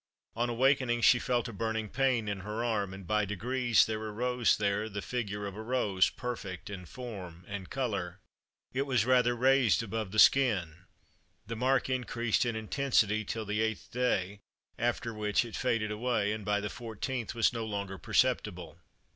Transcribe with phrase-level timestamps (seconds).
[0.35, 4.57] On awaking she felt a burning pain in her arm, and by degrees there arose
[4.57, 8.19] there the figure of a rose perfect in form and color.
[8.73, 10.85] It was rather raised above the skin.
[11.45, 14.39] The mark increased in intensity till the eighth day,
[14.79, 18.79] after which it faded away, and by the fourteenth was no longer perceptible.